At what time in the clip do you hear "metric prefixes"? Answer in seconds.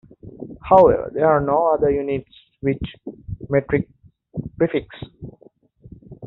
3.49-5.05